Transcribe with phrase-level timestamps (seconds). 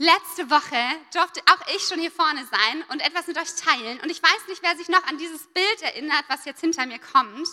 [0.00, 0.80] Letzte Woche
[1.12, 3.98] durfte auch ich schon hier vorne sein und etwas mit euch teilen.
[3.98, 7.00] Und ich weiß nicht, wer sich noch an dieses Bild erinnert, was jetzt hinter mir
[7.00, 7.48] kommt,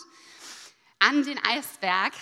[0.99, 2.13] an den Eisberg.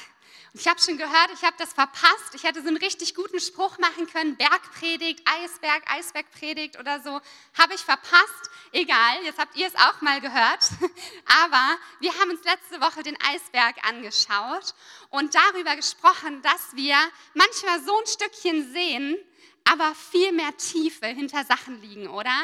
[0.54, 2.36] Und ich habe schon gehört, ich habe das verpasst.
[2.36, 7.20] Ich hätte so einen richtig guten Spruch machen können, Bergpredigt, Eisberg, Eisbergpredigt oder so.
[7.60, 8.50] Habe ich verpasst.
[8.71, 10.70] Egal, jetzt habt ihr es auch mal gehört.
[11.44, 14.74] Aber wir haben uns letzte Woche den Eisberg angeschaut
[15.10, 16.96] und darüber gesprochen, dass wir
[17.34, 19.18] manchmal so ein Stückchen sehen,
[19.66, 22.36] aber viel mehr Tiefe hinter Sachen liegen, oder?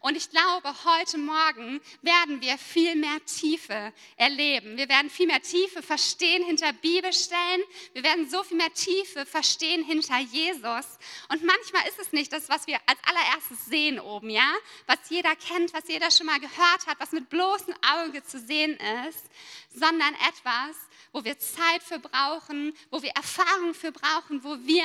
[0.00, 4.76] Und ich glaube, heute Morgen werden wir viel mehr Tiefe erleben.
[4.76, 7.62] Wir werden viel mehr Tiefe verstehen hinter Bibelstellen.
[7.92, 10.86] Wir werden so viel mehr Tiefe verstehen hinter Jesus.
[11.28, 14.52] Und manchmal ist es nicht das, was wir als allererstes sehen oben, ja?
[14.86, 18.78] Was jeder kennt, was jeder schon mal gehört hat, was mit bloßem Auge zu sehen
[19.08, 19.24] ist,
[19.72, 20.76] sondern etwas,
[21.12, 24.84] wo wir Zeit für brauchen, wo wir Erfahrung für brauchen, wo wir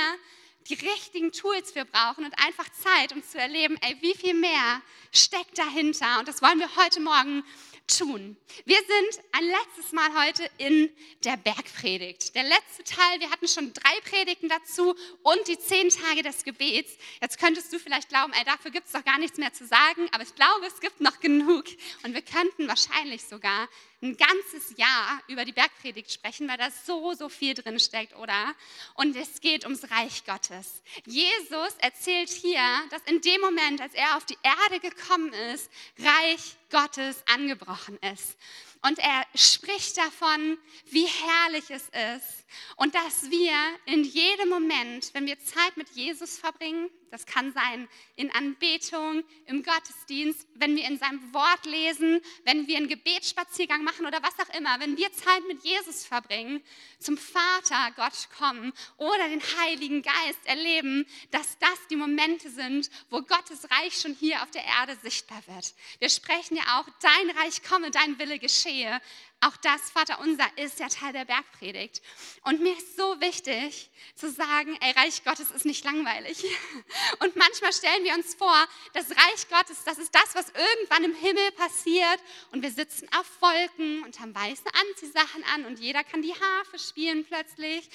[0.67, 4.81] die richtigen Tools für brauchen und einfach Zeit, um zu erleben, ey, wie viel mehr
[5.11, 6.19] steckt dahinter.
[6.19, 7.43] Und das wollen wir heute Morgen
[7.89, 8.37] tun.
[8.65, 10.89] Wir sind ein letztes Mal heute in
[11.23, 12.35] der Bergpredigt.
[12.35, 16.97] Der letzte Teil, wir hatten schon drei Predigten dazu und die zehn Tage des Gebets.
[17.21, 20.07] Jetzt könntest du vielleicht glauben, ey, dafür gibt es doch gar nichts mehr zu sagen,
[20.11, 21.65] aber ich glaube, es gibt noch genug.
[22.03, 23.67] Und wir könnten wahrscheinlich sogar
[24.01, 28.55] ein ganzes Jahr über die Bergpredigt sprechen, weil da so, so viel drin steckt, oder?
[28.95, 30.81] Und es geht ums Reich Gottes.
[31.05, 36.55] Jesus erzählt hier, dass in dem Moment, als er auf die Erde gekommen ist, Reich
[36.69, 38.37] Gottes angebrochen ist.
[38.81, 42.45] Und er spricht davon, wie herrlich es ist
[42.79, 43.53] und dass wir
[43.87, 49.63] in jedem Moment, wenn wir Zeit mit Jesus verbringen, das kann sein in Anbetung, im
[49.63, 54.55] Gottesdienst, wenn wir in seinem Wort lesen, wenn wir einen Gebetsspaziergang machen oder was auch
[54.55, 56.63] immer, wenn wir Zeit mit Jesus verbringen,
[56.99, 63.21] zum Vater Gott kommen oder den Heiligen Geist erleben, dass das die Momente sind, wo
[63.21, 65.73] Gottes Reich schon hier auf der Erde sichtbar wird.
[65.99, 69.01] Wir sprechen ja auch, dein Reich komme, dein Wille geschehe.
[69.41, 72.01] Auch das, Vater unser, ist ja Teil der Bergpredigt.
[72.43, 76.43] Und mir ist so wichtig zu sagen, ey, Reich Gottes ist nicht langweilig.
[77.19, 81.15] Und manchmal stellen wir uns vor, das Reich Gottes, das ist das, was irgendwann im
[81.15, 82.19] Himmel passiert.
[82.51, 86.77] Und wir sitzen auf Wolken und haben weiße Anziehsachen an und jeder kann die Harfe
[86.77, 87.89] spielen plötzlich.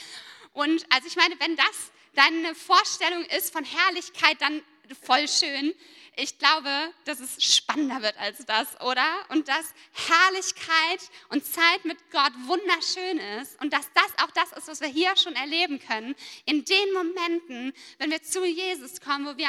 [0.55, 4.63] Und also ich meine, wenn das deine Vorstellung ist von Herrlichkeit, dann
[5.03, 5.75] voll schön
[6.17, 6.71] ich glaube,
[7.07, 9.07] dass es spannender wird als das, oder?
[9.31, 14.69] Und dass Herrlichkeit und Zeit mit Gott wunderschön ist und dass das auch das ist,
[14.69, 16.15] was wir hier schon erleben können.
[16.45, 19.49] In den Momenten, wenn wir zu Jesus kommen, wo wir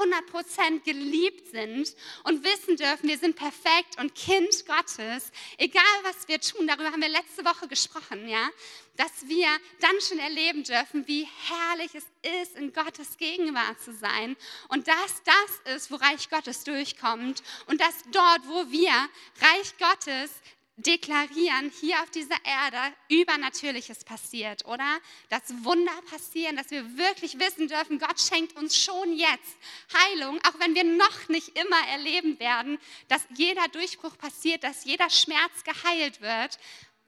[0.00, 1.94] 100% geliebt sind
[2.24, 7.02] und wissen dürfen, wir sind perfekt und Kind Gottes, egal was wir tun, darüber haben
[7.02, 8.48] wir letzte Woche gesprochen, ja?
[8.96, 9.48] Dass wir
[9.80, 12.04] dann schon erleben dürfen, wie herrlich es
[12.42, 14.36] ist, in Gottes Gegenwart zu sein
[14.68, 18.92] und dass das ist, wo Reich Gottes durchkommt und dass dort, wo wir
[19.40, 20.30] Reich Gottes
[20.76, 25.00] deklarieren, hier auf dieser Erde Übernatürliches passiert, oder?
[25.28, 29.56] Dass Wunder passieren, dass wir wirklich wissen dürfen, Gott schenkt uns schon jetzt
[29.92, 32.78] Heilung, auch wenn wir noch nicht immer erleben werden,
[33.08, 36.58] dass jeder Durchbruch passiert, dass jeder Schmerz geheilt wird,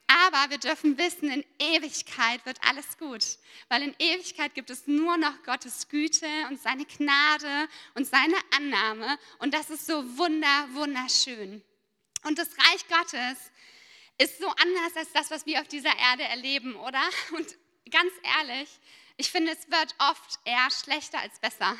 [0.07, 3.25] aber wir dürfen wissen, in Ewigkeit wird alles gut,
[3.69, 9.19] weil in Ewigkeit gibt es nur noch Gottes Güte und seine Gnade und seine Annahme
[9.39, 11.63] und das ist so wunder, wunderschön.
[12.25, 13.39] Und das Reich Gottes
[14.19, 17.03] ist so anders als das, was wir auf dieser Erde erleben, oder?
[17.33, 17.57] Und
[17.91, 18.69] ganz ehrlich,
[19.17, 21.77] ich finde, es wird oft eher schlechter als besser.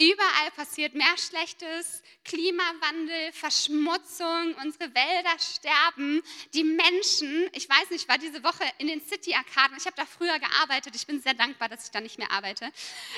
[0.00, 6.22] Überall passiert mehr Schlechtes, Klimawandel, Verschmutzung, unsere Wälder sterben.
[6.54, 10.06] Die Menschen, ich weiß nicht, ich war diese Woche in den City-Arkaden, ich habe da
[10.06, 12.70] früher gearbeitet, ich bin sehr dankbar, dass ich da nicht mehr arbeite.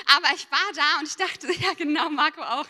[0.07, 2.65] Aber ich war da und ich dachte, ja genau, Marco auch,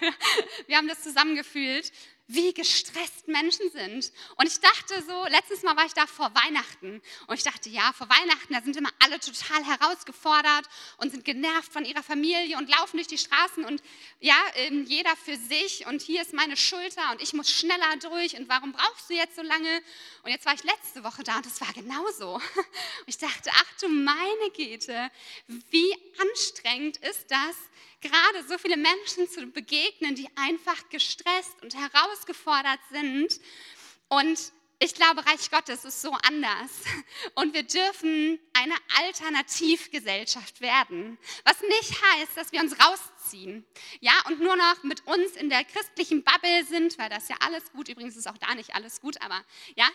[0.68, 1.94] wir haben das zusammengefühlt
[2.34, 4.12] wie gestresst Menschen sind.
[4.38, 7.92] Und ich dachte so, letztes Mal war ich da vor Weihnachten und ich dachte, ja,
[7.94, 10.66] vor Weihnachten, da sind immer alle total herausgefordert
[10.98, 13.84] und sind genervt von ihrer Familie und laufen durch die Straßen und
[14.20, 18.38] ja, ähm, jeder für sich und hier ist meine Schulter und ich muss schneller durch
[18.38, 19.82] und warum brauchst du jetzt so lange?
[20.24, 22.36] Und jetzt war ich letzte Woche da und das war genauso.
[22.36, 22.44] Und
[23.08, 25.12] ich dachte, ach du meine Güte,
[25.48, 27.56] wie anstrengend ist das,
[28.02, 33.40] gerade so viele Menschen zu begegnen, die einfach gestresst und herausgefordert sind.
[34.10, 36.72] Und ich glaube, Reich Gottes ist so anders.
[37.36, 38.76] Und wir dürfen eine
[39.06, 41.20] Alternativgesellschaft werden.
[41.44, 43.21] Was nicht heißt, dass wir uns rausziehen.
[44.00, 47.72] Ja, und nur noch mit uns in der christlichen Bubble sind, weil das ja alles
[47.72, 49.44] gut, übrigens ist auch da nicht alles gut, aber
[49.76, 49.88] ja,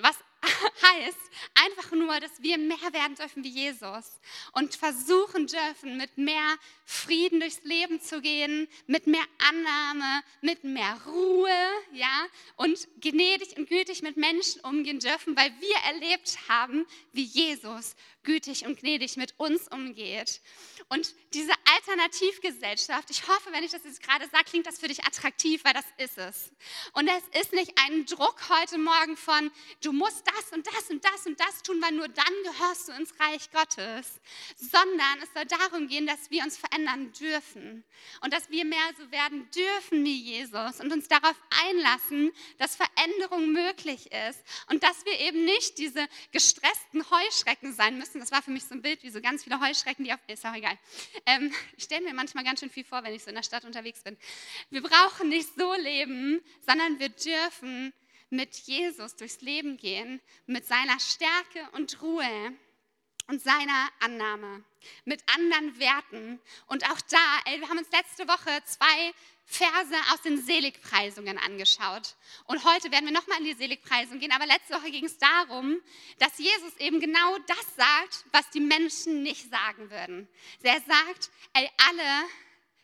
[0.00, 0.16] was
[0.82, 1.18] heißt
[1.54, 4.20] einfach nur, dass wir mehr werden dürfen wie Jesus
[4.52, 11.00] und versuchen dürfen, mit mehr Frieden durchs Leben zu gehen, mit mehr Annahme, mit mehr
[11.06, 11.48] Ruhe,
[11.92, 12.26] ja,
[12.56, 18.66] und gnädig und gütig mit Menschen umgehen dürfen, weil wir erlebt haben, wie Jesus gütig
[18.66, 20.40] und gnädig mit uns umgeht.
[20.88, 25.04] Und diese Alternativgesellschaft, ich hoffe, wenn ich das jetzt gerade sage, klingt das für dich
[25.04, 26.52] attraktiv, weil das ist es.
[26.92, 29.50] Und es ist nicht ein Druck heute Morgen von,
[29.82, 32.92] du musst das und das und das und das tun, weil nur dann gehörst du
[32.92, 34.20] ins Reich Gottes,
[34.56, 37.84] sondern es soll darum gehen, dass wir uns verändern dürfen
[38.22, 41.36] und dass wir mehr so werden dürfen wie Jesus und uns darauf
[41.68, 48.13] einlassen, dass Veränderung möglich ist und dass wir eben nicht diese gestressten Heuschrecken sein müssen.
[48.20, 50.44] Das war für mich so ein Bild wie so ganz viele Heuschrecken, die auf, ist
[50.44, 50.78] auch egal.
[51.26, 53.64] Ähm, ich stelle mir manchmal ganz schön viel vor, wenn ich so in der Stadt
[53.64, 54.16] unterwegs bin.
[54.70, 57.92] Wir brauchen nicht so leben, sondern wir dürfen
[58.30, 62.52] mit Jesus durchs Leben gehen, mit seiner Stärke und Ruhe
[63.26, 64.64] und seiner Annahme,
[65.04, 66.40] mit anderen Werten.
[66.66, 69.14] Und auch da, ey, wir haben uns letzte Woche zwei
[69.46, 72.16] Verse aus den Seligpreisungen angeschaut.
[72.46, 74.32] Und heute werden wir nochmal in die Seligpreisung gehen.
[74.32, 75.80] Aber letzte Woche ging es darum,
[76.18, 80.28] dass Jesus eben genau das sagt, was die Menschen nicht sagen würden.
[80.62, 82.24] Er sagt, ey, alle,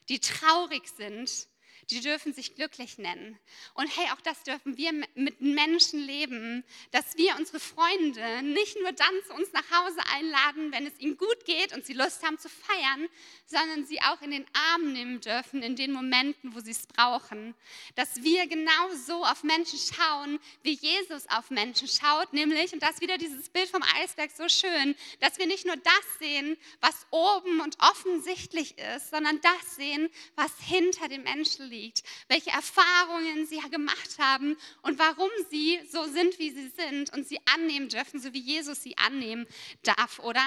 [0.08, 1.48] die traurig sind,
[1.90, 3.38] die dürfen sich glücklich nennen.
[3.74, 8.92] Und hey, auch das dürfen wir mit Menschen leben, dass wir unsere Freunde nicht nur
[8.92, 12.38] dann zu uns nach Hause einladen, wenn es ihnen gut geht und sie Lust haben
[12.38, 13.08] zu feiern,
[13.46, 17.54] sondern sie auch in den Arm nehmen dürfen in den Momenten, wo sie es brauchen.
[17.96, 22.92] Dass wir genau so auf Menschen schauen, wie Jesus auf Menschen schaut, nämlich, und das
[22.92, 27.06] ist wieder dieses Bild vom Eisberg so schön, dass wir nicht nur das sehen, was
[27.10, 33.46] oben und offensichtlich ist, sondern das sehen, was hinter den Menschen liegt liegt, welche Erfahrungen
[33.46, 38.20] sie gemacht haben und warum sie so sind, wie sie sind und sie annehmen dürfen,
[38.20, 39.46] so wie Jesus sie annehmen
[39.82, 40.46] darf, oder?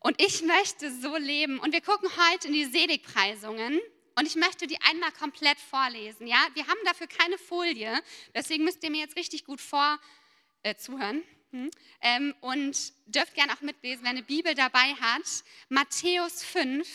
[0.00, 1.58] Und ich möchte so leben.
[1.58, 3.80] Und wir gucken heute in die Seligpreisungen.
[4.16, 6.26] Und ich möchte die einmal komplett vorlesen.
[6.26, 8.00] Ja, wir haben dafür keine Folie,
[8.34, 9.98] deswegen müsst ihr mir jetzt richtig gut vor
[10.62, 11.24] äh, zuhören.
[11.50, 11.70] Hm?
[12.00, 15.44] Ähm, und dürft gerne auch mitlesen, wer eine Bibel dabei hat.
[15.68, 16.86] Matthäus 5,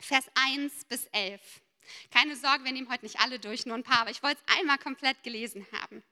[0.00, 1.61] Vers 1 bis 11.
[2.10, 4.58] Keine Sorge, wir nehmen heute nicht alle durch, nur ein paar, aber ich wollte es
[4.58, 6.02] einmal komplett gelesen haben.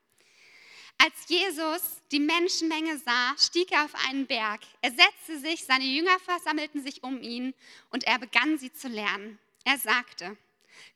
[1.02, 4.60] Als Jesus die Menschenmenge sah, stieg er auf einen Berg.
[4.82, 7.54] Er setzte sich, seine Jünger versammelten sich um ihn
[7.88, 9.38] und er begann sie zu lernen.
[9.64, 10.36] Er sagte,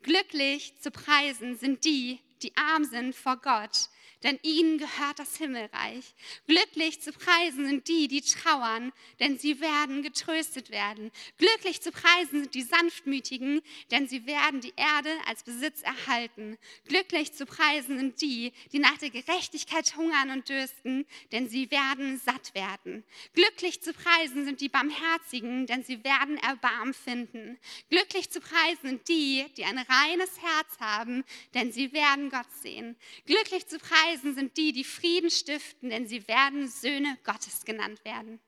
[0.03, 3.89] glücklich zu preisen sind die, die arm sind vor Gott,
[4.25, 6.15] denn ihnen gehört das Himmelreich.
[6.47, 11.13] Glücklich zu preisen sind die, die trauern, denn sie werden getröstet werden.
[11.37, 13.61] Glücklich zu preisen sind die Sanftmütigen,
[13.91, 16.57] denn sie werden die Erde als Besitz erhalten.
[16.89, 22.19] Glücklich zu preisen sind die, die nach der Gerechtigkeit hungern und dürsten, denn sie werden
[22.19, 23.05] satt werden.
[23.35, 27.59] Glücklich zu preisen sind die Barmherzigen, denn sie werden Erbarm finden.
[27.91, 32.97] Glücklich zu preisen sind die, die ein reines Herz haben, denn sie werden Gott sehen.
[33.27, 38.05] Glücklich zu preisen Weisen sind die, die Frieden stiften, denn sie werden Söhne Gottes genannt
[38.05, 38.39] werden.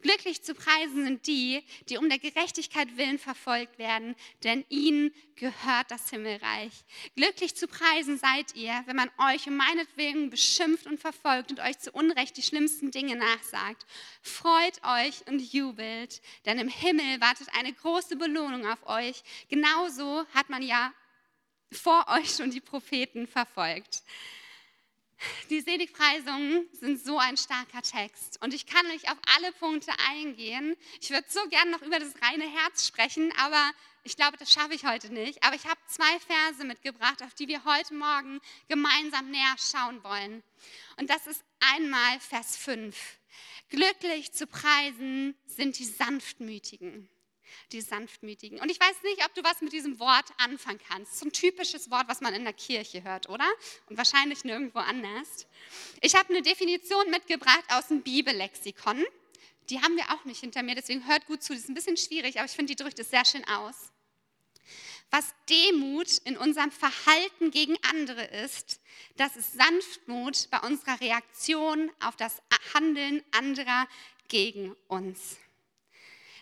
[0.00, 4.14] Glücklich zu preisen sind die, die um der Gerechtigkeit willen verfolgt werden,
[4.44, 6.72] denn ihnen gehört das Himmelreich.
[7.16, 11.78] Glücklich zu preisen seid ihr, wenn man euch um meinetwillen beschimpft und verfolgt und euch
[11.80, 13.84] zu Unrecht die schlimmsten Dinge nachsagt.
[14.22, 19.24] Freut euch und jubelt, denn im Himmel wartet eine große Belohnung auf euch.
[19.48, 20.94] Genauso hat man ja
[21.72, 24.04] vor euch schon die Propheten verfolgt.
[25.50, 30.76] Die Seligpreisungen sind so ein starker Text und ich kann nicht auf alle Punkte eingehen.
[31.00, 34.74] Ich würde so gern noch über das reine Herz sprechen, aber ich glaube, das schaffe
[34.74, 35.42] ich heute nicht.
[35.42, 40.42] Aber ich habe zwei Verse mitgebracht, auf die wir heute Morgen gemeinsam näher schauen wollen.
[40.96, 41.42] Und das ist
[41.74, 42.96] einmal Vers 5.
[43.68, 47.08] Glücklich zu preisen sind die Sanftmütigen
[47.72, 48.60] die Sanftmütigen.
[48.60, 51.18] Und ich weiß nicht, ob du was mit diesem Wort anfangen kannst.
[51.18, 53.46] So ein typisches Wort, was man in der Kirche hört, oder?
[53.88, 55.46] Und wahrscheinlich nirgendwo anders.
[56.00, 59.04] Ich habe eine Definition mitgebracht aus dem Bibellexikon.
[59.70, 61.52] Die haben wir auch nicht hinter mir, deswegen hört gut zu.
[61.52, 63.92] Das ist ein bisschen schwierig, aber ich finde, die drückt es sehr schön aus.
[65.10, 68.80] Was Demut in unserem Verhalten gegen andere ist,
[69.16, 72.42] das ist Sanftmut bei unserer Reaktion auf das
[72.74, 73.86] Handeln anderer
[74.28, 75.38] gegen uns.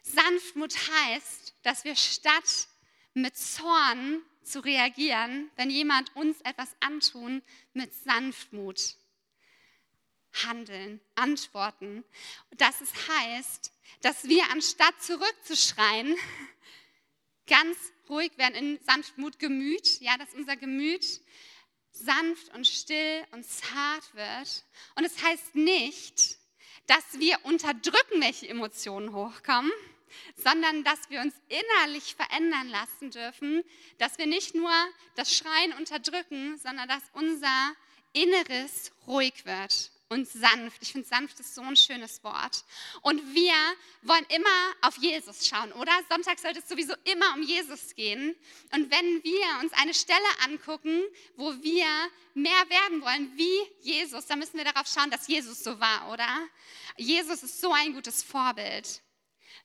[0.04, 2.68] Sanftmut heißt, dass wir statt
[3.14, 7.42] mit Zorn zu reagieren, wenn jemand uns etwas antun,
[7.72, 8.96] mit Sanftmut
[10.44, 12.04] handeln, antworten.
[12.56, 16.14] Dass es heißt, dass wir anstatt zurückzuschreien,
[17.46, 17.76] ganz
[18.08, 21.04] ruhig werden in Sanftmut Gemüt, ja, dass unser Gemüt
[21.92, 24.64] sanft und still und zart wird.
[24.96, 26.36] Und es heißt nicht,
[26.86, 29.72] dass wir unterdrücken, welche Emotionen hochkommen,
[30.36, 33.64] sondern dass wir uns innerlich verändern lassen dürfen,
[33.98, 34.72] dass wir nicht nur
[35.16, 37.74] das Schreien unterdrücken, sondern dass unser
[38.12, 40.82] Inneres ruhig wird und sanft.
[40.82, 42.64] Ich finde, sanft ist so ein schönes Wort.
[43.02, 43.54] Und wir
[44.02, 45.92] wollen immer auf Jesus schauen, oder?
[46.08, 48.36] Sonntag sollte es sowieso immer um Jesus gehen.
[48.72, 51.02] Und wenn wir uns eine Stelle angucken,
[51.36, 51.86] wo wir
[52.34, 56.28] mehr werden wollen wie Jesus, dann müssen wir darauf schauen, dass Jesus so war, oder?
[56.96, 59.00] Jesus ist so ein gutes Vorbild.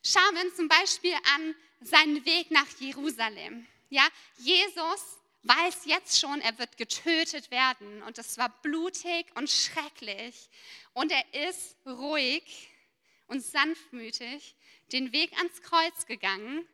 [0.02, 3.66] Schauen wir uns zum Beispiel an seinen Weg nach Jerusalem.
[3.90, 4.06] Ja,
[4.38, 10.48] Jesus weiß jetzt schon, er wird getötet werden und es war blutig und schrecklich
[10.94, 12.70] und er ist ruhig
[13.26, 14.54] und sanftmütig
[14.92, 16.66] den Weg ans Kreuz gegangen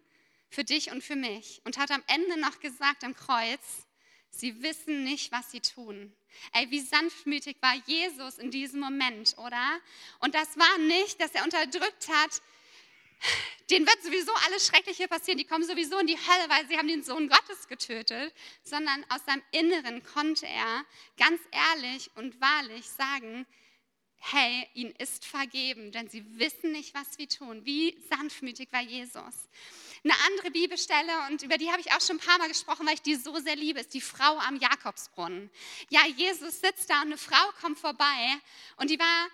[0.49, 3.87] für dich und für mich und hat am Ende noch gesagt am Kreuz,
[4.31, 6.15] sie wissen nicht, was sie tun.
[6.53, 9.81] Ey, wie sanftmütig war Jesus in diesem Moment, oder?
[10.21, 12.43] Und das war nicht, dass er unterdrückt hat,
[13.71, 16.89] denen wird sowieso alles Schreckliche passieren, die kommen sowieso in die Hölle, weil sie haben
[16.89, 18.33] den Sohn Gottes getötet,
[18.63, 20.85] sondern aus seinem Inneren konnte er
[21.17, 23.47] ganz ehrlich und wahrlich sagen,
[24.19, 27.65] hey, ihnen ist vergeben, denn sie wissen nicht, was sie tun.
[27.65, 29.49] Wie sanftmütig war Jesus.
[30.05, 32.95] Eine andere Bibelstelle, und über die habe ich auch schon ein paar Mal gesprochen, weil
[32.95, 35.51] ich die so sehr liebe, ist die Frau am Jakobsbrunnen.
[35.91, 38.37] Ja, Jesus sitzt da und eine Frau kommt vorbei
[38.77, 39.29] und die war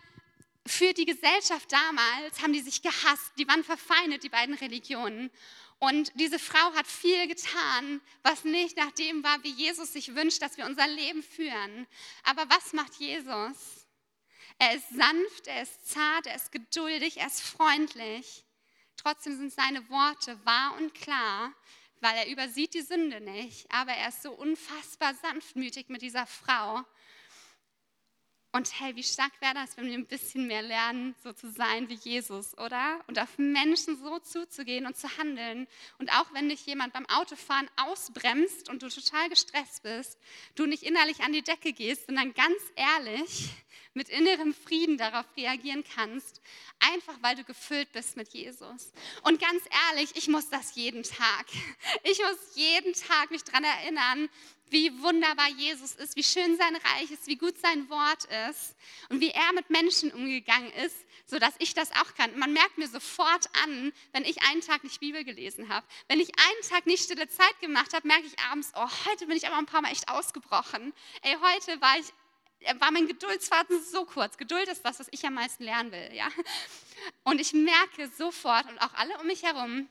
[0.66, 5.30] für die Gesellschaft damals haben die sich gehasst, die waren verfeindet, die beiden Religionen.
[5.78, 10.40] Und diese Frau hat viel getan, was nicht nach dem war, wie Jesus sich wünscht,
[10.40, 11.88] dass wir unser Leben führen.
[12.22, 13.88] Aber was macht Jesus?
[14.58, 18.44] Er ist sanft, er ist zart, er ist geduldig, er ist freundlich.
[18.96, 21.52] Trotzdem sind seine Worte wahr und klar,
[22.00, 23.68] weil er übersieht die Sünde nicht.
[23.72, 26.84] Aber er ist so unfassbar sanftmütig mit dieser Frau.
[28.54, 31.88] Und hey, wie stark wäre das, wenn wir ein bisschen mehr lernen, so zu sein
[31.88, 33.00] wie Jesus, oder?
[33.06, 35.66] Und auf Menschen so zuzugehen und zu handeln.
[35.98, 40.18] Und auch wenn dich jemand beim Autofahren ausbremst und du total gestresst bist,
[40.54, 43.48] du nicht innerlich an die Decke gehst, sondern ganz ehrlich
[43.94, 46.42] mit innerem Frieden darauf reagieren kannst,
[46.92, 48.92] einfach weil du gefüllt bist mit Jesus.
[49.22, 51.46] Und ganz ehrlich, ich muss das jeden Tag.
[52.04, 54.28] Ich muss jeden Tag mich daran erinnern,
[54.72, 58.74] wie wunderbar Jesus ist, wie schön sein Reich ist, wie gut sein Wort ist
[59.10, 62.38] und wie er mit Menschen umgegangen ist, sodass ich das auch kann.
[62.38, 65.86] Man merkt mir sofort an, wenn ich einen Tag nicht Bibel gelesen habe.
[66.08, 69.36] Wenn ich einen Tag nicht stille Zeit gemacht habe, merke ich abends, oh, heute bin
[69.36, 70.92] ich aber ein paar Mal echt ausgebrochen.
[71.22, 72.06] Ey, heute war ich
[72.78, 74.36] war mein Geduldsfaden so kurz.
[74.36, 76.10] Geduld ist das, was ich am meisten lernen will.
[76.12, 76.28] Ja?
[77.24, 79.88] Und ich merke sofort und auch alle um mich herum,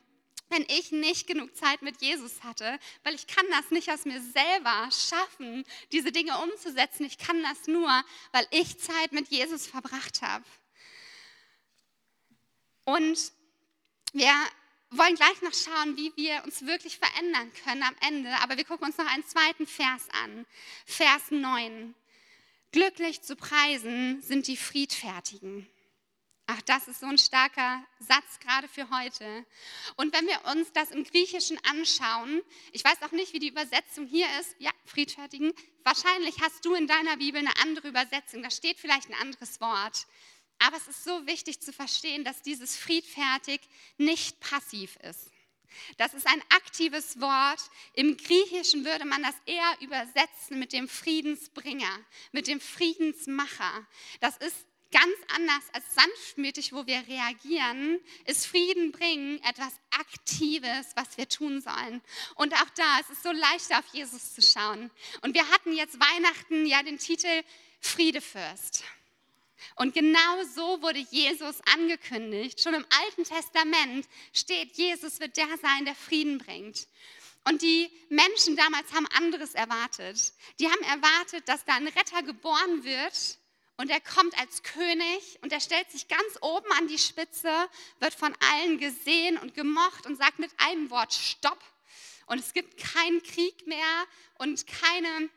[0.51, 4.21] wenn ich nicht genug Zeit mit Jesus hatte, weil ich kann das nicht aus mir
[4.21, 7.05] selber schaffen, diese Dinge umzusetzen.
[7.05, 7.89] Ich kann das nur,
[8.31, 10.45] weil ich Zeit mit Jesus verbracht habe.
[12.83, 13.31] Und
[14.13, 14.33] wir
[14.91, 18.29] wollen gleich noch schauen, wie wir uns wirklich verändern können am Ende.
[18.41, 20.45] Aber wir gucken uns noch einen zweiten Vers an.
[20.85, 21.95] Vers 9.
[22.71, 25.67] Glücklich zu preisen sind die Friedfertigen.
[26.53, 29.45] Ach, das ist so ein starker Satz gerade für heute.
[29.95, 32.41] Und wenn wir uns das im Griechischen anschauen,
[32.73, 35.53] ich weiß auch nicht, wie die Übersetzung hier ist, ja, Friedfertigen,
[35.85, 40.07] wahrscheinlich hast du in deiner Bibel eine andere Übersetzung, da steht vielleicht ein anderes Wort.
[40.59, 43.61] Aber es ist so wichtig zu verstehen, dass dieses friedfertig
[43.97, 45.31] nicht passiv ist.
[45.95, 47.61] Das ist ein aktives Wort.
[47.93, 51.99] Im Griechischen würde man das eher übersetzen mit dem Friedensbringer,
[52.33, 53.87] mit dem Friedensmacher.
[54.19, 61.17] Das ist ganz anders als sanftmütig, wo wir reagieren, ist Frieden bringen etwas Aktives, was
[61.17, 62.01] wir tun sollen.
[62.35, 64.91] Und auch da ist es so leicht, auf Jesus zu schauen.
[65.21, 67.43] Und wir hatten jetzt Weihnachten ja den Titel
[67.79, 68.83] Friedefürst.
[69.75, 72.61] Und genau so wurde Jesus angekündigt.
[72.61, 76.87] Schon im Alten Testament steht, Jesus wird der sein, der Frieden bringt.
[77.43, 80.33] Und die Menschen damals haben anderes erwartet.
[80.59, 83.39] Die haben erwartet, dass da ein Retter geboren wird
[83.81, 87.51] und er kommt als König und er stellt sich ganz oben an die Spitze,
[87.99, 91.59] wird von allen gesehen und gemocht und sagt mit einem Wort Stopp.
[92.27, 94.05] Und es gibt keinen Krieg mehr
[94.37, 95.29] und keine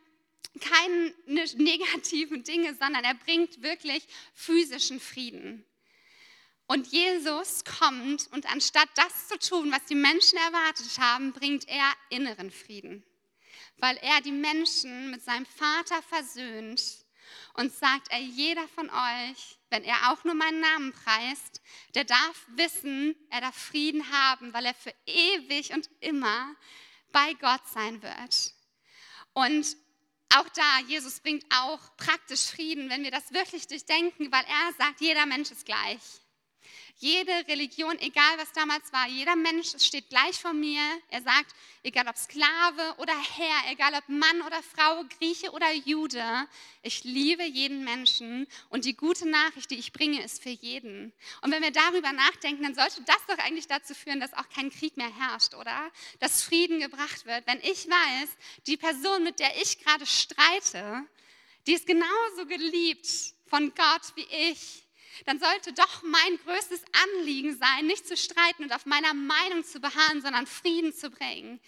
[0.61, 5.65] keine negativen Dinge, sondern er bringt wirklich physischen Frieden.
[6.67, 11.91] Und Jesus kommt und anstatt das zu tun, was die Menschen erwartet haben, bringt er
[12.09, 13.03] inneren Frieden,
[13.77, 17.04] weil er die Menschen mit seinem Vater versöhnt
[17.55, 21.61] und sagt, ey, jeder von euch, wenn er auch nur meinen Namen preist,
[21.95, 26.53] der darf wissen, er darf Frieden haben, weil er für ewig und immer
[27.11, 28.53] bei Gott sein wird.
[29.33, 29.77] Und
[30.33, 34.99] auch da, Jesus bringt auch praktisch Frieden, wenn wir das wirklich durchdenken, weil er sagt,
[34.99, 36.01] jeder Mensch ist gleich.
[36.97, 40.79] Jede Religion, egal was damals war, jeder Mensch steht gleich vor mir.
[41.09, 46.47] Er sagt, egal ob Sklave oder Herr, egal ob Mann oder Frau, Grieche oder Jude,
[46.83, 51.11] ich liebe jeden Menschen und die gute Nachricht, die ich bringe, ist für jeden.
[51.41, 54.71] Und wenn wir darüber nachdenken, dann sollte das doch eigentlich dazu führen, dass auch kein
[54.71, 55.91] Krieg mehr herrscht, oder?
[56.21, 57.45] Dass Frieden gebracht wird.
[57.45, 58.29] Wenn ich weiß,
[58.67, 61.03] die Person, mit der ich gerade streite,
[61.67, 63.07] die ist genauso geliebt
[63.47, 64.84] von Gott wie ich
[65.25, 69.79] dann sollte doch mein größtes Anliegen sein, nicht zu streiten und auf meiner Meinung zu
[69.79, 71.59] beharren, sondern Frieden zu bringen.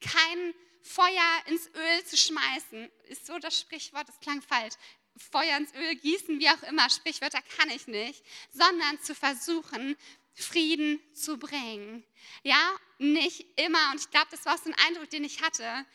[0.00, 4.74] Kein Feuer ins Öl zu schmeißen, ist so das Sprichwort, das klang falsch.
[5.16, 9.96] Feuer ins Öl gießen, wie auch immer, Sprichwörter kann ich nicht, sondern zu versuchen,
[10.34, 12.04] Frieden zu bringen.
[12.42, 15.86] Ja, nicht immer, und ich glaube, das war auch so ein Eindruck, den ich hatte,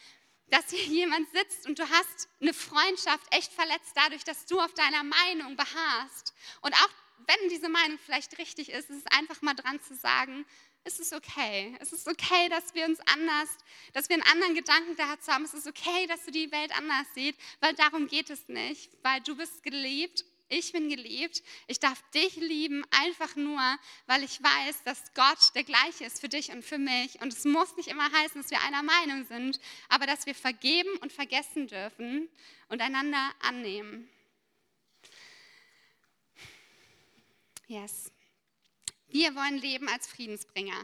[0.52, 4.74] dass hier jemand sitzt und du hast eine Freundschaft echt verletzt dadurch, dass du auf
[4.74, 6.34] deiner Meinung beharrst.
[6.62, 6.90] Und auch
[7.28, 10.46] wenn diese Meinung vielleicht richtig ist, ist es einfach mal dran zu sagen,
[10.84, 11.76] es ist okay.
[11.80, 13.50] Es ist okay, dass wir uns anders,
[13.94, 15.44] dass wir einen anderen Gedanken dazu haben.
[15.44, 18.92] Es ist okay, dass du die Welt anders siehst, weil darum geht es nicht.
[19.04, 21.44] Weil du bist geliebt, ich bin geliebt.
[21.68, 23.62] Ich darf dich lieben, einfach nur,
[24.06, 27.22] weil ich weiß, dass Gott der gleiche ist für dich und für mich.
[27.22, 30.90] Und es muss nicht immer heißen, dass wir einer Meinung sind, aber dass wir vergeben
[30.98, 32.28] und vergessen dürfen
[32.68, 34.10] und einander annehmen.
[37.72, 38.12] Yes.
[39.08, 40.76] Wir wollen leben als Friedensbringer.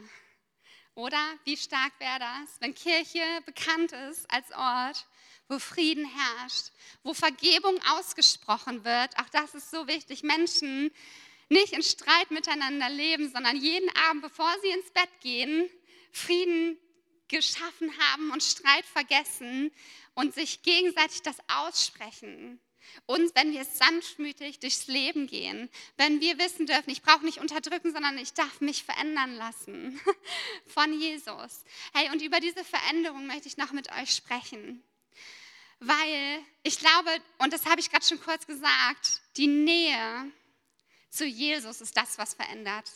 [0.94, 5.06] Oder wie stark wäre das, wenn Kirche bekannt ist als Ort,
[5.48, 9.18] wo Frieden herrscht, wo Vergebung ausgesprochen wird.
[9.18, 10.22] Auch das ist so wichtig.
[10.22, 10.90] Menschen
[11.50, 15.68] nicht in Streit miteinander leben, sondern jeden Abend, bevor sie ins Bett gehen,
[16.10, 16.78] Frieden
[17.28, 19.70] geschaffen haben und Streit vergessen
[20.14, 22.58] und sich gegenseitig das aussprechen.
[23.06, 27.92] Und wenn wir sanftmütig durchs Leben gehen, wenn wir wissen dürfen, ich brauche nicht unterdrücken,
[27.92, 30.00] sondern ich darf mich verändern lassen
[30.66, 31.64] von Jesus.
[31.94, 34.82] Hey, und über diese Veränderung möchte ich noch mit euch sprechen.
[35.80, 40.32] Weil ich glaube, und das habe ich gerade schon kurz gesagt, die Nähe
[41.10, 42.90] zu Jesus ist das, was verändert.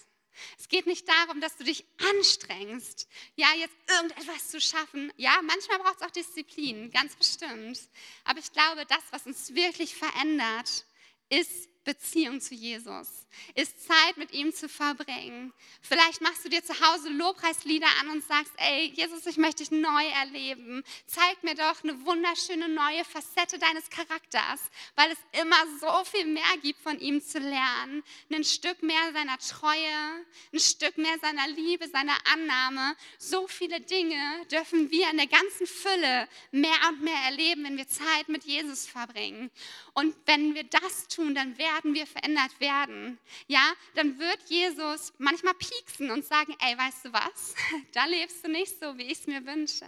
[0.58, 1.84] Es geht nicht darum, dass du dich
[2.16, 5.12] anstrengst, ja, jetzt irgendetwas zu schaffen.
[5.16, 7.80] Ja, manchmal braucht es auch Disziplin, ganz bestimmt.
[8.24, 10.86] Aber ich glaube, das, was uns wirklich verändert,
[11.28, 15.52] ist Beziehung zu Jesus, ist Zeit mit ihm zu verbringen.
[15.80, 19.70] Vielleicht machst du dir zu Hause Lobpreislieder an und sagst, ey, Jesus, ich möchte dich
[19.72, 20.84] neu erleben.
[21.06, 24.60] Zeig mir doch eine wunderschöne neue Facette deines Charakters,
[24.94, 28.04] weil es immer so viel mehr gibt von ihm zu lernen.
[28.32, 32.96] Ein Stück mehr seiner Treue, ein Stück mehr seiner Liebe, seiner Annahme.
[33.18, 37.88] So viele Dinge dürfen wir in der ganzen Fülle mehr und mehr erleben, wenn wir
[37.88, 39.50] Zeit mit Jesus verbringen.
[39.94, 43.18] Und wenn wir das tun, dann werden wir verändert werden.
[43.46, 47.54] Ja, dann wird Jesus manchmal pieksen und sagen, ey, weißt du was?
[47.92, 49.84] Da lebst du nicht so, wie ich es mir wünsche.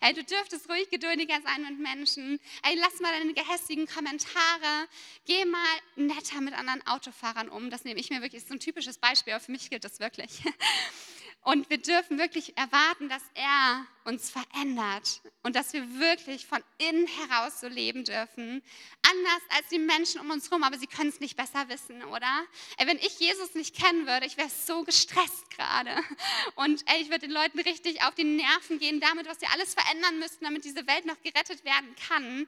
[0.00, 2.40] Ey, du dürftest ruhig geduldiger sein mit Menschen.
[2.62, 4.88] Ey, lass mal deine gehässigen Kommentare.
[5.24, 5.60] Geh mal
[5.96, 7.70] netter mit anderen Autofahrern um.
[7.70, 9.84] Das nehme ich mir wirklich, das ist so ein typisches Beispiel, aber für mich gilt
[9.84, 10.30] das wirklich.
[11.44, 17.06] Und wir dürfen wirklich erwarten, dass er uns verändert und dass wir wirklich von innen
[17.06, 18.62] heraus so leben dürfen.
[19.02, 22.46] Anders als die Menschen um uns herum, aber sie können es nicht besser wissen, oder?
[22.78, 25.94] Ey, wenn ich Jesus nicht kennen würde, ich wäre so gestresst gerade.
[26.54, 29.74] Und ey, ich würde den Leuten richtig auf die Nerven gehen damit, was sie alles
[29.74, 32.46] verändern müssten, damit diese Welt noch gerettet werden kann.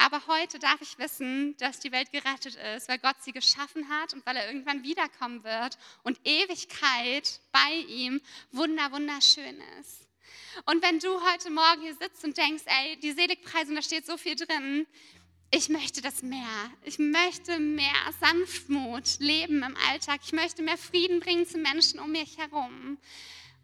[0.00, 4.14] Aber heute darf ich wissen, dass die Welt gerettet ist, weil Gott sie geschaffen hat
[4.14, 8.20] und weil er irgendwann wiederkommen wird und Ewigkeit bei ihm
[8.52, 10.06] wunder, wunderschön ist.
[10.66, 14.16] Und wenn du heute Morgen hier sitzt und denkst, ey, die Seligpreisung, da steht so
[14.16, 14.86] viel drin,
[15.50, 16.70] ich möchte das mehr.
[16.84, 20.20] Ich möchte mehr Sanftmut leben im Alltag.
[20.22, 22.98] Ich möchte mehr Frieden bringen zu Menschen um mich herum.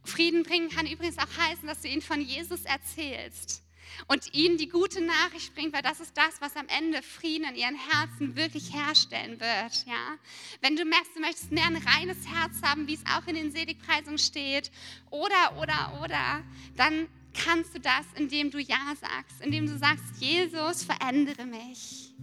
[0.03, 3.64] Frieden bringen kann übrigens auch heißen, dass du ihnen von Jesus erzählst
[4.07, 7.57] und ihnen die gute Nachricht bringt, weil das ist das, was am Ende Frieden in
[7.57, 9.87] ihren Herzen wirklich herstellen wird.
[9.87, 10.19] Ja?
[10.61, 13.53] Wenn du merkst, du möchtest mehr ein reines Herz haben, wie es auch in den
[13.53, 14.71] Seligpreisungen steht,
[15.11, 16.43] oder, oder, oder,
[16.77, 22.15] dann kannst du das, indem du Ja sagst, indem du sagst, Jesus, verändere mich.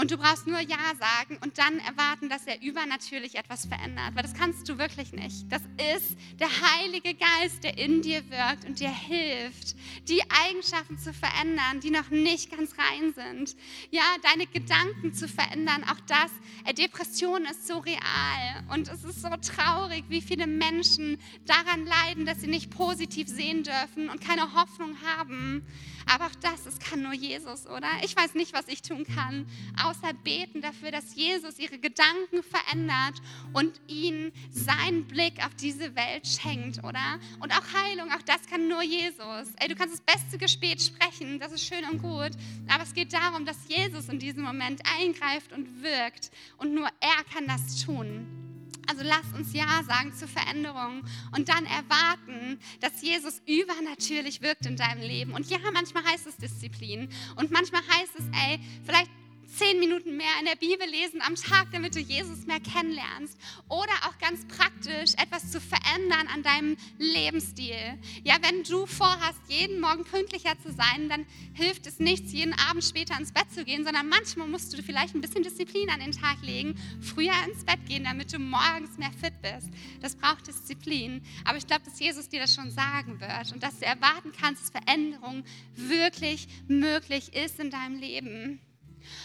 [0.00, 4.14] Und du brauchst nur Ja sagen und dann erwarten, dass er übernatürlich etwas verändert.
[4.14, 5.50] Weil das kannst du wirklich nicht.
[5.50, 9.74] Das ist der Heilige Geist, der in dir wirkt und dir hilft,
[10.06, 13.56] die Eigenschaften zu verändern, die noch nicht ganz rein sind.
[13.90, 15.82] Ja, deine Gedanken zu verändern.
[15.82, 16.30] Auch das,
[16.64, 18.64] äh, Depression ist so real.
[18.72, 23.64] Und es ist so traurig, wie viele Menschen daran leiden, dass sie nicht positiv sehen
[23.64, 25.66] dürfen und keine Hoffnung haben.
[26.12, 27.88] Aber auch das, es kann nur Jesus, oder?
[28.02, 29.46] Ich weiß nicht, was ich tun kann,
[29.84, 33.20] außer beten dafür, dass Jesus ihre Gedanken verändert
[33.52, 37.18] und ihnen seinen Blick auf diese Welt schenkt, oder?
[37.40, 39.52] Und auch Heilung, auch das kann nur Jesus.
[39.56, 42.30] Ey, du kannst das beste Gebet sprechen, das ist schön und gut,
[42.68, 47.24] aber es geht darum, dass Jesus in diesem Moment eingreift und wirkt und nur er
[47.32, 48.47] kann das tun.
[48.88, 51.04] Also lass uns Ja sagen zur Veränderung
[51.36, 55.34] und dann erwarten, dass Jesus übernatürlich wirkt in deinem Leben.
[55.34, 59.10] Und ja, manchmal heißt es Disziplin und manchmal heißt es, ey, vielleicht
[59.48, 63.38] zehn Minuten mehr in der Bibel lesen am Tag, damit du Jesus mehr kennenlernst.
[63.68, 67.98] Oder auch ganz praktisch etwas zu verändern an deinem Lebensstil.
[68.24, 72.84] Ja, wenn du vorhast, jeden Morgen pünktlicher zu sein, dann hilft es nichts, jeden Abend
[72.84, 76.12] später ins Bett zu gehen, sondern manchmal musst du vielleicht ein bisschen Disziplin an den
[76.12, 79.68] Tag legen, früher ins Bett gehen, damit du morgens mehr fit bist.
[80.00, 81.22] Das braucht Disziplin.
[81.44, 84.62] Aber ich glaube, dass Jesus dir das schon sagen wird und dass du erwarten kannst,
[84.62, 88.60] dass Veränderung wirklich möglich ist in deinem Leben.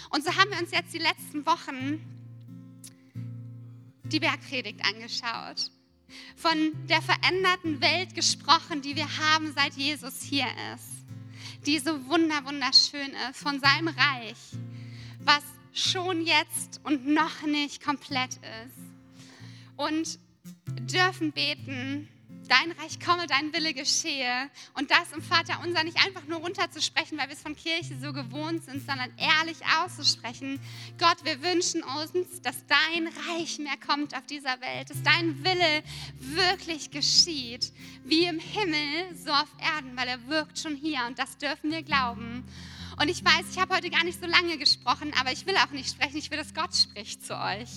[0.09, 2.01] Und so haben wir uns jetzt die letzten Wochen
[4.03, 5.71] die Bergpredigt angeschaut.
[6.35, 11.65] Von der veränderten Welt gesprochen, die wir haben, seit Jesus hier ist.
[11.65, 13.39] Die so wunder, wunderschön ist.
[13.39, 14.37] Von seinem Reich,
[15.19, 15.43] was
[15.73, 18.93] schon jetzt und noch nicht komplett ist.
[19.75, 20.19] Und
[20.91, 22.07] dürfen beten,
[22.47, 24.49] dein Reich komme, dein Wille geschehe.
[24.73, 28.13] Und das im Vater unser nicht einfach nur runterzusprechen, weil wir es von Kirche so
[28.13, 30.59] gewohnt sind, sondern ehrlich auszusprechen.
[30.99, 35.83] Gott, wir wünschen uns, dass dein Reich mehr kommt auf dieser Welt, dass dein Wille
[36.17, 37.71] wirklich geschieht,
[38.03, 41.83] wie im Himmel, so auf Erden, weil er wirkt schon hier und das dürfen wir
[41.83, 42.43] glauben.
[42.99, 45.71] Und ich weiß, ich habe heute gar nicht so lange gesprochen, aber ich will auch
[45.71, 47.69] nicht sprechen, ich will, dass Gott spricht zu euch.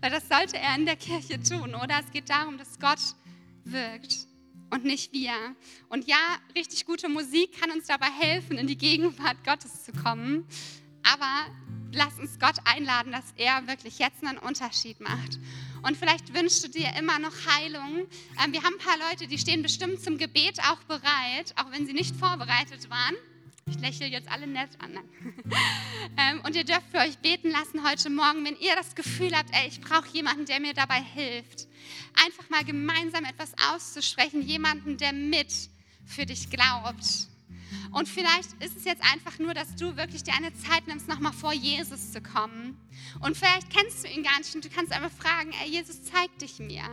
[0.00, 2.00] Weil das sollte er in der Kirche tun, oder?
[2.00, 2.98] Es geht darum, dass Gott
[3.64, 4.26] wirkt
[4.70, 5.34] und nicht wir.
[5.88, 10.46] Und ja, richtig gute Musik kann uns dabei helfen, in die Gegenwart Gottes zu kommen.
[11.02, 11.46] Aber
[11.92, 15.38] lass uns Gott einladen, dass er wirklich jetzt einen Unterschied macht.
[15.82, 18.06] Und vielleicht wünschst du dir immer noch Heilung.
[18.44, 21.86] Ähm, wir haben ein paar Leute, die stehen bestimmt zum Gebet auch bereit, auch wenn
[21.86, 23.14] sie nicht vorbereitet waren.
[23.66, 24.98] Ich lächle jetzt alle nett an.
[26.18, 29.50] ähm, und ihr dürft für euch beten lassen heute Morgen, wenn ihr das Gefühl habt,
[29.52, 31.68] ey, ich brauche jemanden, der mir dabei hilft.
[32.26, 35.52] Einfach mal gemeinsam etwas auszusprechen, jemanden, der mit
[36.04, 37.28] für dich glaubt.
[37.92, 41.32] Und vielleicht ist es jetzt einfach nur, dass du wirklich dir eine Zeit nimmst, nochmal
[41.32, 42.76] vor Jesus zu kommen.
[43.20, 46.36] Und vielleicht kennst du ihn gar nicht und du kannst einfach fragen, ey, Jesus, zeig
[46.38, 46.84] dich mir.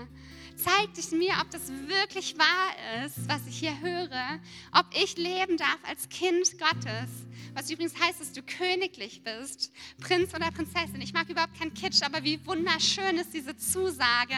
[0.57, 4.39] Zeig dich mir, ob das wirklich wahr ist, was ich hier höre,
[4.71, 7.09] ob ich leben darf als Kind Gottes.
[7.53, 10.99] Was übrigens heißt, dass du königlich bist, Prinz oder Prinzessin.
[11.01, 14.35] Ich mag überhaupt keinen Kitsch, aber wie wunderschön ist diese Zusage,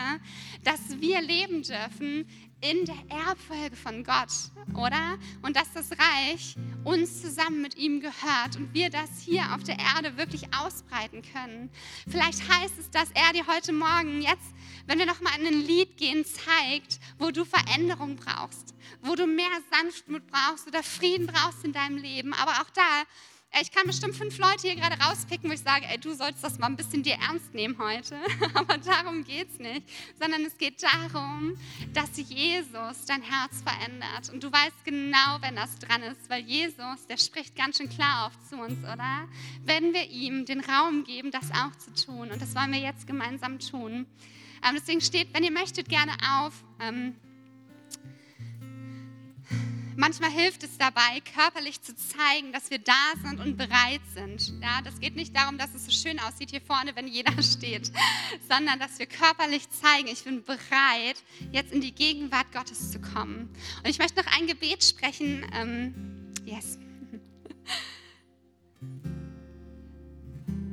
[0.66, 2.28] dass wir leben dürfen
[2.62, 4.32] in der Erbfolge von Gott,
[4.76, 5.18] oder?
[5.42, 9.78] Und dass das Reich uns zusammen mit ihm gehört und wir das hier auf der
[9.80, 11.70] Erde wirklich ausbreiten können.
[12.08, 14.54] Vielleicht heißt es, dass er dir heute Morgen jetzt,
[14.88, 19.46] wenn wir nochmal in ein Lied gehen, zeigt, wo du Veränderung brauchst, wo du mehr
[19.72, 22.34] Sanftmut brauchst oder Frieden brauchst in deinem Leben.
[22.34, 23.04] Aber auch da
[23.62, 26.60] ich kann bestimmt fünf Leute hier gerade rauspicken, wo ich sage, ey, du sollst das
[26.60, 28.16] mal ein bisschen dir ernst nehmen heute.
[28.54, 29.84] Aber darum geht es nicht,
[30.20, 31.58] sondern es geht darum,
[31.94, 34.32] dass Jesus dein Herz verändert.
[34.32, 38.28] Und du weißt genau, wenn das dran ist, weil Jesus, der spricht ganz schön klar
[38.28, 39.28] auf zu uns, oder?
[39.64, 42.32] Wenn wir ihm den Raum geben, das auch zu tun.
[42.32, 44.06] Und das wollen wir jetzt gemeinsam tun.
[44.64, 46.54] Ähm, deswegen steht, wenn ihr möchtet, gerne auf.
[50.00, 54.54] Manchmal hilft es dabei, körperlich zu zeigen, dass wir da sind und bereit sind.
[54.62, 57.92] Ja, das geht nicht darum, dass es so schön aussieht hier vorne, wenn jeder steht,
[58.50, 63.50] sondern dass wir körperlich zeigen, ich bin bereit, jetzt in die Gegenwart Gottes zu kommen.
[63.84, 65.46] Und ich möchte noch ein Gebet sprechen.
[65.54, 66.80] Ähm, yes.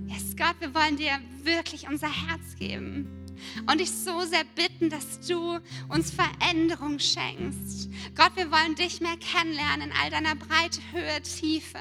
[0.06, 3.15] Yes, Gott, wir wollen dir wirklich unser Herz geben
[3.70, 7.88] und dich so sehr bitten, dass du uns Veränderung schenkst.
[8.14, 11.78] Gott, wir wollen dich mehr kennenlernen in all deiner Breite, Höhe, Tiefe,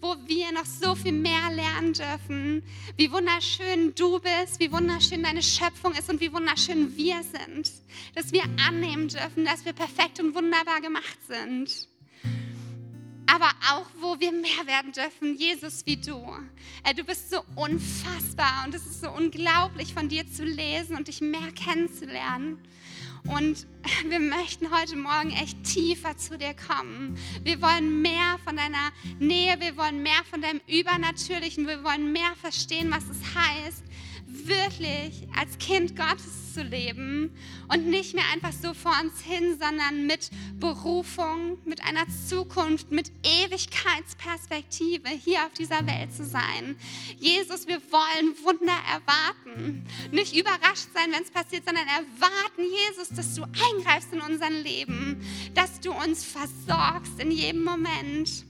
[0.00, 2.62] wo wir noch so viel mehr lernen dürfen,
[2.96, 7.70] wie wunderschön du bist, wie wunderschön deine Schöpfung ist und wie wunderschön wir sind,
[8.14, 11.88] dass wir annehmen dürfen, dass wir perfekt und wunderbar gemacht sind.
[13.26, 16.24] Aber auch, wo wir mehr werden dürfen, Jesus wie du.
[16.96, 21.20] Du bist so unfassbar und es ist so unglaublich von dir zu lesen und dich
[21.20, 22.58] mehr kennenzulernen.
[23.28, 23.66] Und
[24.08, 27.16] wir möchten heute Morgen echt tiefer zu dir kommen.
[27.42, 32.34] Wir wollen mehr von deiner Nähe, wir wollen mehr von deinem Übernatürlichen, wir wollen mehr
[32.40, 33.84] verstehen, was es heißt,
[34.46, 37.30] wirklich als Kind Gottes zu leben
[37.68, 43.10] und nicht mehr einfach so vor uns hin, sondern mit Berufung, mit einer Zukunft, mit
[43.22, 46.76] Ewigkeitsperspektive hier auf dieser Welt zu sein.
[47.18, 49.84] Jesus, wir wollen Wunder erwarten.
[50.12, 55.20] Nicht überrascht sein, wenn es passiert, sondern erwarten, Jesus, dass du eingreifst in unser Leben,
[55.54, 58.46] dass du uns versorgst in jedem Moment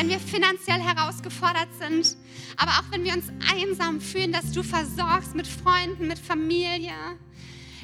[0.00, 2.16] wenn wir finanziell herausgefordert sind,
[2.56, 6.94] aber auch wenn wir uns einsam fühlen, dass du versorgst mit Freunden, mit Familie.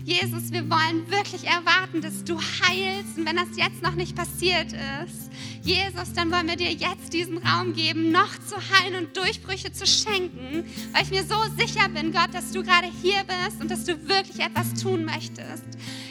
[0.02, 3.18] Jesus, wir wollen wirklich erwarten, dass du heilst.
[3.18, 7.36] Und wenn das jetzt noch nicht passiert ist, Jesus, dann wollen wir dir jetzt diesen
[7.36, 12.12] Raum geben, noch zu heilen und Durchbrüche zu schenken, weil ich mir so sicher bin,
[12.12, 15.64] Gott, dass du gerade hier bist und dass du wirklich etwas tun möchtest.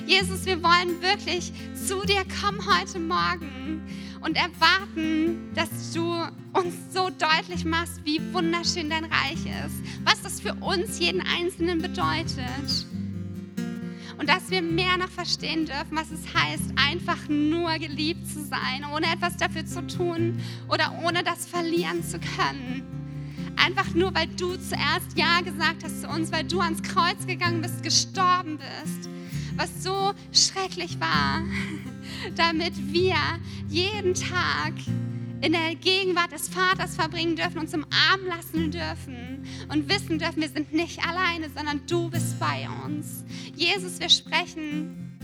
[0.06, 6.11] Jesus, wir wollen wirklich zu dir kommen heute Morgen und erwarten, dass du
[6.53, 11.79] uns so deutlich machst, wie wunderschön dein Reich ist, was das für uns jeden Einzelnen
[11.79, 12.88] bedeutet.
[14.17, 18.83] Und dass wir mehr noch verstehen dürfen, was es heißt, einfach nur geliebt zu sein,
[18.95, 22.83] ohne etwas dafür zu tun oder ohne das verlieren zu können.
[23.57, 27.61] Einfach nur, weil du zuerst Ja gesagt hast zu uns, weil du ans Kreuz gegangen
[27.61, 29.09] bist, gestorben bist,
[29.58, 31.44] was so schrecklich war
[32.36, 33.15] damit wir
[33.70, 34.74] jeden Tag
[35.41, 40.41] in der Gegenwart des Vaters verbringen dürfen, uns im Arm lassen dürfen und wissen dürfen,
[40.41, 43.24] wir sind nicht alleine, sondern du bist bei uns.
[43.56, 45.20] Jesus, wir sprechen,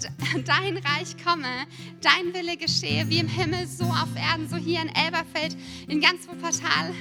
[0.46, 1.66] dein Reich komme,
[2.00, 5.56] dein Wille geschehe, wie im Himmel, so auf Erden, so hier in Elberfeld,
[5.88, 6.92] in ganz Wuppertal,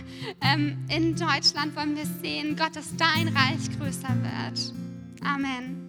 [0.41, 4.73] ähm, in Deutschland wollen wir sehen, Gott, dass dein Reich größer wird.
[5.23, 5.88] Amen.